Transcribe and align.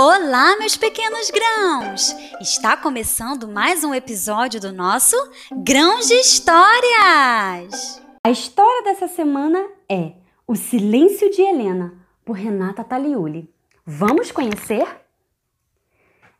Olá, 0.00 0.56
meus 0.60 0.76
pequenos 0.76 1.28
grãos! 1.28 2.14
Está 2.40 2.76
começando 2.76 3.48
mais 3.48 3.82
um 3.82 3.92
episódio 3.92 4.60
do 4.60 4.72
nosso 4.72 5.16
Grãos 5.50 6.06
de 6.06 6.14
Histórias! 6.14 8.00
A 8.22 8.30
história 8.30 8.84
dessa 8.84 9.08
semana 9.08 9.58
é 9.90 10.12
O 10.46 10.54
Silêncio 10.54 11.28
de 11.32 11.42
Helena, 11.42 11.94
por 12.24 12.34
Renata 12.34 12.84
Taliuli. 12.84 13.52
Vamos 13.84 14.30
conhecer? 14.30 14.86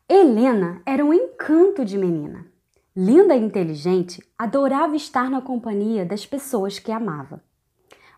Helena 0.09 0.81
era 0.87 1.05
um 1.05 1.13
encanto 1.13 1.85
de 1.85 1.99
menina. 1.99 2.47
Linda 2.95 3.35
e 3.35 3.41
inteligente, 3.41 4.23
adorava 4.39 4.95
estar 4.95 5.29
na 5.29 5.43
companhia 5.43 6.07
das 6.07 6.25
pessoas 6.25 6.79
que 6.79 6.93
amava. 6.93 7.43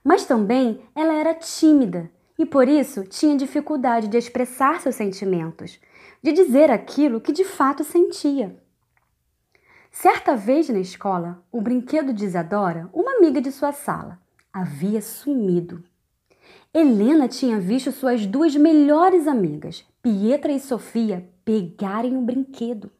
Mas 0.05 0.27
também 0.27 0.83
ela 0.95 1.15
era 1.15 1.33
tímida 1.33 2.11
e 2.41 2.47
por 2.47 2.67
isso 2.67 3.05
tinha 3.05 3.37
dificuldade 3.37 4.09
de 4.09 4.17
expressar 4.17 4.81
seus 4.81 4.95
sentimentos, 4.95 5.79
de 6.23 6.33
dizer 6.33 6.71
aquilo 6.71 7.21
que 7.21 7.33
de 7.33 7.45
fato 7.45 7.85
sentia. 7.85 8.57
Certa 9.93 10.35
vez 10.35 10.67
na 10.71 10.79
escola, 10.79 11.45
o 11.53 11.61
brinquedo 11.61 12.15
de 12.15 12.25
Isadora, 12.25 12.89
uma 12.95 13.19
amiga 13.19 13.43
de 13.43 13.53
sua 13.53 13.73
sala, 13.73 14.19
havia 14.51 15.03
sumido. 15.03 15.85
Helena 16.73 17.29
tinha 17.29 17.61
visto 17.61 17.93
suas 17.93 18.25
duas 18.25 18.57
melhores 18.57 19.29
amigas, 19.29 19.85
Pietra 20.03 20.51
e 20.51 20.59
Sofia, 20.59 21.29
pegarem 21.45 22.17
o 22.17 22.23
brinquedo. 22.23 22.91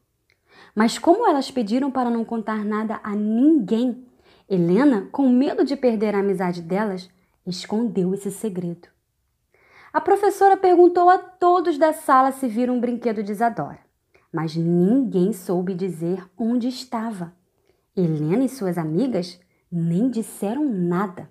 Mas 0.75 0.99
como 0.99 1.27
elas 1.27 1.49
pediram 1.49 1.89
para 1.89 2.11
não 2.11 2.23
contar 2.23 2.63
nada 2.63 2.99
a 3.01 3.15
ninguém, 3.15 4.05
Helena, 4.47 5.09
com 5.11 5.27
medo 5.27 5.65
de 5.65 5.75
perder 5.75 6.13
a 6.13 6.19
amizade 6.19 6.61
delas, 6.61 7.09
escondeu 7.43 8.13
esse 8.13 8.29
segredo. 8.29 8.87
A 9.93 9.99
professora 9.99 10.55
perguntou 10.55 11.09
a 11.09 11.17
todos 11.17 11.77
da 11.77 11.91
sala 11.91 12.31
se 12.31 12.47
viram 12.47 12.75
um 12.75 12.79
brinquedo 12.79 13.21
de 13.21 13.33
Isadora, 13.33 13.79
mas 14.31 14.55
ninguém 14.55 15.33
soube 15.33 15.73
dizer 15.73 16.25
onde 16.37 16.69
estava. 16.69 17.33
Helena 17.95 18.45
e 18.45 18.49
suas 18.49 18.77
amigas 18.77 19.37
nem 19.69 20.09
disseram 20.09 20.63
nada. 20.63 21.29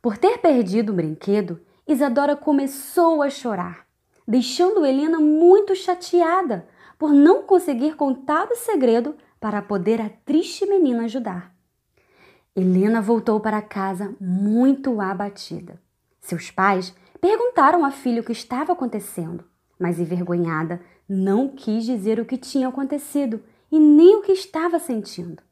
Por 0.00 0.16
ter 0.16 0.38
perdido 0.38 0.92
o 0.92 0.94
brinquedo, 0.94 1.60
Isadora 1.86 2.34
começou 2.34 3.22
a 3.22 3.28
chorar, 3.28 3.86
deixando 4.26 4.86
Helena 4.86 5.20
muito 5.20 5.74
chateada 5.74 6.66
por 6.98 7.12
não 7.12 7.42
conseguir 7.42 7.96
contar 7.96 8.48
o 8.50 8.56
segredo 8.56 9.14
para 9.38 9.60
poder 9.60 10.00
a 10.00 10.08
triste 10.08 10.64
menina 10.64 11.04
ajudar. 11.04 11.54
Helena 12.54 13.02
voltou 13.02 13.38
para 13.40 13.60
casa 13.60 14.16
muito 14.18 15.02
abatida. 15.02 15.78
Seus 16.22 16.50
pais 16.50 16.94
Perguntaram 17.26 17.84
à 17.84 17.90
filha 17.90 18.20
o 18.20 18.24
que 18.24 18.30
estava 18.30 18.72
acontecendo, 18.72 19.44
mas 19.80 19.98
envergonhada, 19.98 20.80
não 21.08 21.48
quis 21.48 21.84
dizer 21.84 22.20
o 22.20 22.24
que 22.24 22.38
tinha 22.38 22.68
acontecido 22.68 23.42
e 23.68 23.80
nem 23.80 24.14
o 24.14 24.22
que 24.22 24.30
estava 24.30 24.78
sentindo. 24.78 25.42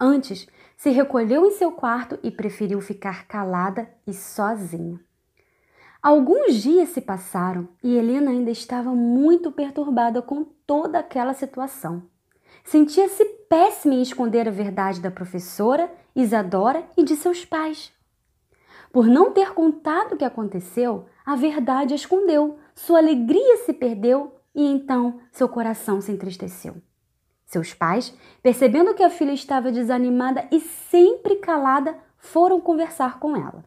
Antes, 0.00 0.48
se 0.78 0.88
recolheu 0.88 1.44
em 1.44 1.50
seu 1.50 1.72
quarto 1.72 2.18
e 2.22 2.30
preferiu 2.30 2.80
ficar 2.80 3.28
calada 3.28 3.86
e 4.06 4.14
sozinha. 4.14 4.98
Alguns 6.02 6.54
dias 6.54 6.88
se 6.88 7.02
passaram 7.02 7.68
e 7.84 7.98
Helena 7.98 8.30
ainda 8.30 8.50
estava 8.50 8.94
muito 8.94 9.52
perturbada 9.52 10.22
com 10.22 10.42
toda 10.66 11.00
aquela 11.00 11.34
situação. 11.34 12.02
Sentia-se 12.64 13.26
péssima 13.46 13.92
em 13.92 14.00
esconder 14.00 14.48
a 14.48 14.50
verdade 14.50 15.02
da 15.02 15.10
professora, 15.10 15.92
Isadora 16.16 16.82
e 16.96 17.04
de 17.04 17.14
seus 17.14 17.44
pais. 17.44 17.92
Por 18.92 19.06
não 19.06 19.30
ter 19.30 19.52
contado 19.54 20.14
o 20.14 20.16
que 20.16 20.24
aconteceu, 20.24 21.06
a 21.24 21.36
verdade 21.36 21.94
escondeu, 21.94 22.58
sua 22.74 22.98
alegria 22.98 23.58
se 23.58 23.72
perdeu 23.72 24.34
e 24.54 24.64
então 24.64 25.20
seu 25.30 25.48
coração 25.48 26.00
se 26.00 26.10
entristeceu. 26.10 26.76
Seus 27.46 27.72
pais, 27.72 28.12
percebendo 28.42 28.94
que 28.94 29.02
a 29.02 29.10
filha 29.10 29.32
estava 29.32 29.70
desanimada 29.70 30.46
e 30.50 30.60
sempre 30.60 31.36
calada, 31.36 31.96
foram 32.16 32.60
conversar 32.60 33.18
com 33.18 33.36
ela. 33.36 33.64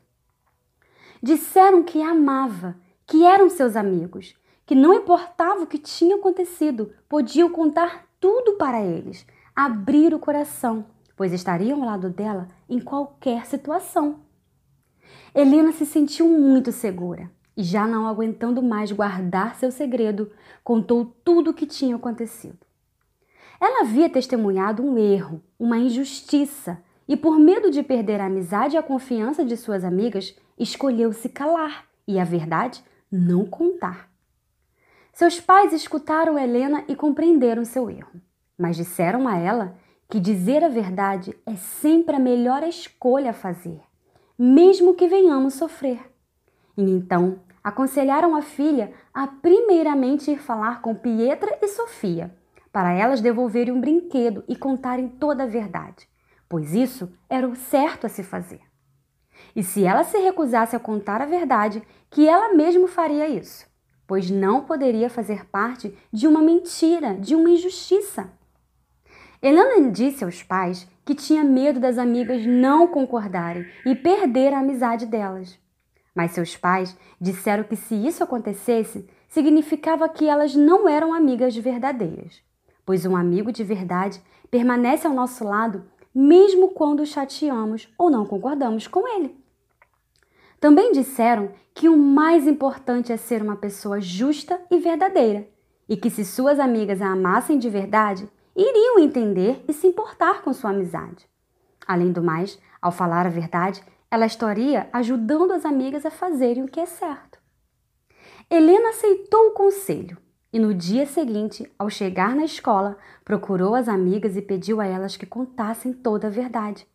Disseram 1.21 1.83
que 1.83 2.01
a 2.01 2.11
amava, 2.11 2.75
que 3.05 3.25
eram 3.25 3.49
seus 3.49 3.75
amigos, 3.75 4.35
que 4.65 4.75
não 4.75 4.93
importava 4.93 5.63
o 5.63 5.67
que 5.67 5.77
tinha 5.77 6.15
acontecido, 6.15 6.93
podiam 7.07 7.49
contar 7.49 8.05
tudo 8.19 8.53
para 8.53 8.81
eles, 8.81 9.25
abrir 9.55 10.13
o 10.13 10.19
coração, 10.19 10.85
pois 11.15 11.31
estariam 11.31 11.79
ao 11.81 11.85
lado 11.85 12.09
dela 12.09 12.47
em 12.69 12.79
qualquer 12.79 13.45
situação. 13.45 14.21
Helena 15.33 15.71
se 15.71 15.85
sentiu 15.85 16.27
muito 16.27 16.71
segura 16.71 17.29
e, 17.55 17.63
já 17.63 17.87
não 17.87 18.07
aguentando 18.07 18.61
mais 18.61 18.91
guardar 18.91 19.55
seu 19.55 19.71
segredo, 19.71 20.31
contou 20.63 21.05
tudo 21.23 21.51
o 21.51 21.53
que 21.53 21.65
tinha 21.65 21.95
acontecido. 21.95 22.59
Ela 23.59 23.81
havia 23.81 24.09
testemunhado 24.09 24.83
um 24.83 24.97
erro, 24.97 25.41
uma 25.57 25.77
injustiça, 25.77 26.83
e 27.07 27.15
por 27.15 27.39
medo 27.39 27.69
de 27.69 27.83
perder 27.83 28.19
a 28.19 28.25
amizade 28.25 28.75
e 28.75 28.77
a 28.77 28.83
confiança 28.83 29.43
de 29.43 29.55
suas 29.57 29.83
amigas, 29.83 30.35
escolheu 30.57 31.11
se 31.13 31.29
calar 31.29 31.85
e, 32.07 32.19
a 32.19 32.23
verdade, 32.23 32.83
não 33.11 33.45
contar. 33.45 34.09
Seus 35.13 35.39
pais 35.39 35.73
escutaram 35.73 36.39
Helena 36.39 36.83
e 36.87 36.95
compreenderam 36.95 37.63
seu 37.65 37.89
erro, 37.89 38.21
mas 38.57 38.75
disseram 38.75 39.27
a 39.27 39.37
ela 39.37 39.77
que 40.09 40.19
dizer 40.19 40.63
a 40.63 40.69
verdade 40.69 41.35
é 41.45 41.55
sempre 41.55 42.15
a 42.15 42.19
melhor 42.19 42.63
escolha 42.63 43.31
a 43.31 43.33
fazer 43.33 43.81
mesmo 44.37 44.93
que 44.95 45.07
venhamos 45.07 45.53
sofrer. 45.55 45.99
E 46.77 46.81
então 46.81 47.39
aconselharam 47.63 48.35
a 48.35 48.41
filha 48.41 48.93
a 49.13 49.27
primeiramente 49.27 50.31
ir 50.31 50.39
falar 50.39 50.81
com 50.81 50.95
Pietra 50.95 51.57
e 51.61 51.67
Sofia, 51.67 52.35
para 52.71 52.91
elas 52.91 53.21
devolverem 53.21 53.73
um 53.73 53.79
brinquedo 53.79 54.43
e 54.47 54.55
contarem 54.55 55.07
toda 55.07 55.43
a 55.43 55.47
verdade, 55.47 56.09
pois 56.49 56.73
isso 56.73 57.11
era 57.29 57.47
o 57.47 57.55
certo 57.55 58.05
a 58.05 58.09
se 58.09 58.23
fazer. 58.23 58.61
E 59.55 59.63
se 59.63 59.83
ela 59.83 60.03
se 60.03 60.17
recusasse 60.17 60.75
a 60.75 60.79
contar 60.79 61.21
a 61.21 61.25
verdade, 61.25 61.83
que 62.09 62.27
ela 62.27 62.53
mesma 62.53 62.87
faria 62.87 63.27
isso, 63.27 63.67
pois 64.07 64.29
não 64.29 64.63
poderia 64.63 65.09
fazer 65.09 65.45
parte 65.45 65.95
de 66.11 66.27
uma 66.27 66.41
mentira, 66.41 67.15
de 67.15 67.35
uma 67.35 67.49
injustiça. 67.49 68.31
Helena 69.41 69.91
disse 69.91 70.23
aos 70.23 70.41
pais 70.41 70.87
que 71.05 71.15
tinha 71.15 71.43
medo 71.43 71.79
das 71.79 71.97
amigas 71.97 72.45
não 72.45 72.87
concordarem 72.87 73.65
e 73.85 73.95
perder 73.95 74.53
a 74.53 74.59
amizade 74.59 75.05
delas. 75.05 75.57
Mas 76.15 76.31
seus 76.31 76.55
pais 76.55 76.95
disseram 77.19 77.63
que 77.63 77.75
se 77.75 77.95
isso 77.95 78.23
acontecesse, 78.23 79.07
significava 79.27 80.07
que 80.07 80.27
elas 80.27 80.55
não 80.55 80.87
eram 80.87 81.13
amigas 81.13 81.55
verdadeiras, 81.55 82.41
pois 82.85 83.05
um 83.05 83.15
amigo 83.15 83.51
de 83.51 83.63
verdade 83.63 84.21
permanece 84.49 85.07
ao 85.07 85.13
nosso 85.13 85.43
lado 85.43 85.83
mesmo 86.13 86.69
quando 86.69 86.99
o 86.99 87.05
chateamos 87.05 87.91
ou 87.97 88.09
não 88.09 88.25
concordamos 88.25 88.87
com 88.87 89.07
ele. 89.07 89.35
Também 90.59 90.91
disseram 90.91 91.51
que 91.73 91.89
o 91.89 91.97
mais 91.97 92.47
importante 92.47 93.11
é 93.11 93.17
ser 93.17 93.41
uma 93.41 93.55
pessoa 93.55 93.99
justa 93.99 94.61
e 94.69 94.77
verdadeira, 94.77 95.47
e 95.89 95.97
que 95.97 96.09
se 96.09 96.23
suas 96.23 96.59
amigas 96.59 97.01
a 97.01 97.07
amassem 97.07 97.57
de 97.57 97.69
verdade, 97.69 98.29
iriam 98.55 98.99
entender 98.99 99.63
e 99.67 99.73
se 99.73 99.87
importar 99.87 100.41
com 100.41 100.53
sua 100.53 100.69
amizade. 100.69 101.27
Além 101.87 102.11
do 102.11 102.23
mais, 102.23 102.59
ao 102.81 102.91
falar 102.91 103.25
a 103.25 103.29
verdade, 103.29 103.83
ela 104.09 104.25
estaria 104.25 104.87
ajudando 104.93 105.51
as 105.51 105.65
amigas 105.65 106.05
a 106.05 106.11
fazerem 106.11 106.63
o 106.63 106.67
que 106.67 106.79
é 106.79 106.85
certo. 106.85 107.39
Helena 108.49 108.89
aceitou 108.89 109.47
o 109.47 109.51
conselho 109.53 110.17
e 110.53 110.59
no 110.59 110.71
dia 110.71 111.07
seguinte, 111.07 111.67
ao 111.79 111.89
chegar 111.89 112.35
na 112.35 112.45
escola, 112.45 112.95
procurou 113.25 113.73
as 113.73 113.89
amigas 113.89 114.37
e 114.37 114.41
pediu 114.41 114.79
a 114.79 114.85
elas 114.85 115.17
que 115.17 115.25
contassem 115.25 115.91
toda 115.91 116.27
a 116.27 116.29
verdade, 116.29 116.87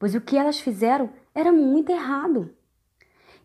pois 0.00 0.16
o 0.16 0.20
que 0.20 0.36
elas 0.36 0.58
fizeram 0.58 1.08
era 1.32 1.52
muito 1.52 1.90
errado. 1.90 2.50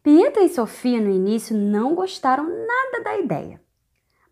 Pietra 0.01 0.41
e 0.41 0.49
Sofia 0.49 0.99
no 0.99 1.11
início 1.11 1.55
não 1.55 1.93
gostaram 1.93 2.45
nada 2.45 3.03
da 3.03 3.19
ideia, 3.19 3.61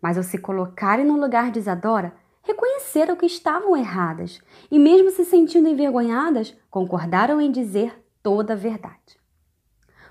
mas 0.02 0.16
ao 0.16 0.24
se 0.24 0.38
colocarem 0.38 1.06
no 1.06 1.20
lugar 1.20 1.52
de 1.52 1.60
Isadora, 1.60 2.12
reconheceram 2.48 3.14
que 3.14 3.26
estavam 3.26 3.76
erradas 3.76 4.40
e, 4.70 4.78
mesmo 4.78 5.10
se 5.10 5.24
sentindo 5.26 5.68
envergonhadas, 5.68 6.56
concordaram 6.70 7.40
em 7.40 7.52
dizer 7.52 8.02
toda 8.22 8.54
a 8.54 8.56
verdade. 8.56 9.18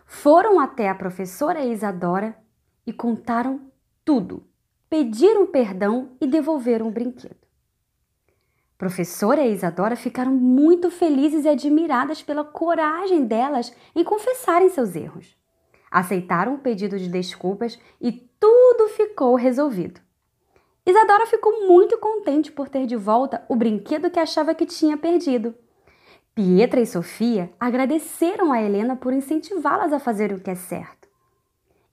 Foram 0.05 0.59
até 0.59 0.87
a 0.87 0.95
professora 0.95 1.65
Isadora 1.65 2.37
e 2.85 2.93
contaram 2.93 3.71
tudo, 4.05 4.43
pediram 4.87 5.47
perdão 5.47 6.11
e 6.21 6.27
devolveram 6.27 6.87
o 6.87 6.91
brinquedo. 6.91 7.35
Professora 8.77 9.41
e 9.41 9.51
Isadora 9.51 9.95
ficaram 9.95 10.31
muito 10.31 10.91
felizes 10.91 11.43
e 11.43 11.49
admiradas 11.49 12.21
pela 12.21 12.45
coragem 12.45 13.25
delas 13.25 13.75
em 13.95 14.03
confessarem 14.03 14.69
seus 14.69 14.95
erros. 14.95 15.35
Aceitaram 15.89 16.53
o 16.53 16.59
pedido 16.59 16.99
de 16.99 17.09
desculpas 17.09 17.79
e 17.99 18.11
tudo 18.39 18.89
ficou 18.89 19.33
resolvido. 19.33 20.06
Isadora 20.87 21.25
ficou 21.25 21.67
muito 21.67 21.97
contente 21.97 22.49
por 22.49 22.69
ter 22.69 22.85
de 22.85 22.95
volta 22.95 23.43
o 23.49 23.57
brinquedo 23.57 24.09
que 24.09 24.21
achava 24.21 24.55
que 24.55 24.65
tinha 24.65 24.95
perdido. 24.95 25.53
Pietra 26.33 26.79
e 26.79 26.85
Sofia 26.85 27.51
agradeceram 27.59 28.53
a 28.53 28.61
Helena 28.61 28.95
por 28.95 29.11
incentivá-las 29.11 29.91
a 29.91 29.99
fazer 29.99 30.31
o 30.31 30.39
que 30.39 30.49
é 30.49 30.55
certo. 30.55 31.09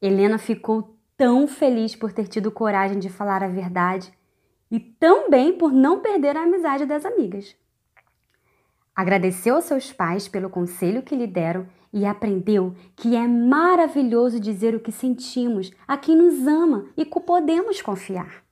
Helena 0.01 0.39
ficou 0.39 0.97
tão 1.17 1.49
feliz 1.49 1.97
por 1.97 2.13
ter 2.13 2.29
tido 2.29 2.53
coragem 2.53 3.01
de 3.01 3.09
falar 3.09 3.43
a 3.43 3.49
verdade 3.49 4.13
e 4.71 4.79
também 4.79 5.59
por 5.59 5.73
não 5.73 5.99
perder 5.99 6.37
a 6.37 6.45
amizade 6.45 6.87
das 6.87 7.05
amigas. 7.05 7.57
Agradeceu 8.95 9.57
aos 9.57 9.65
seus 9.65 9.93
pais 9.93 10.29
pelo 10.29 10.49
conselho 10.49 11.03
que 11.03 11.17
lhe 11.17 11.27
deram 11.27 11.67
e 11.93 12.07
aprendeu 12.07 12.77
que 12.95 13.17
é 13.17 13.27
maravilhoso 13.27 14.39
dizer 14.39 14.73
o 14.73 14.79
que 14.79 14.93
sentimos 14.93 15.73
a 15.85 15.97
quem 15.97 16.15
nos 16.17 16.47
ama 16.47 16.87
e 16.97 17.05
que 17.05 17.19
podemos 17.19 17.83
confiar. 17.83 18.44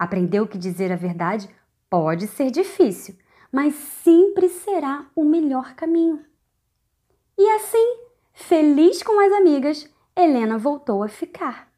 Aprendeu 0.00 0.48
que 0.48 0.56
dizer 0.56 0.90
a 0.90 0.96
verdade 0.96 1.46
pode 1.90 2.26
ser 2.26 2.50
difícil, 2.50 3.18
mas 3.52 3.74
sempre 3.74 4.48
será 4.48 5.04
o 5.14 5.22
melhor 5.22 5.74
caminho. 5.74 6.24
E 7.36 7.50
assim, 7.50 7.98
feliz 8.32 9.02
com 9.02 9.20
as 9.20 9.30
amigas, 9.30 9.86
Helena 10.16 10.56
voltou 10.56 11.02
a 11.02 11.08
ficar. 11.08 11.70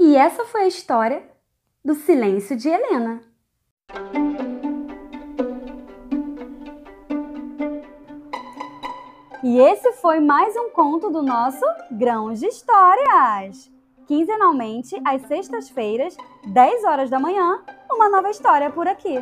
E 0.00 0.16
essa 0.16 0.46
foi 0.46 0.62
a 0.62 0.66
história 0.66 1.30
do 1.84 1.94
silêncio 1.94 2.56
de 2.56 2.70
Helena. 2.70 3.20
E 9.44 9.58
esse 9.58 9.92
foi 9.92 10.20
mais 10.20 10.56
um 10.56 10.70
conto 10.70 11.10
do 11.10 11.20
nosso 11.20 11.66
Grãos 11.90 12.40
de 12.40 12.46
Histórias. 12.46 13.75
Quinzenalmente, 14.06 14.96
às 15.04 15.22
sextas-feiras, 15.22 16.16
10 16.46 16.84
horas 16.84 17.10
da 17.10 17.18
manhã, 17.18 17.60
uma 17.90 18.08
nova 18.08 18.30
história 18.30 18.70
por 18.70 18.86
aqui. 18.86 19.18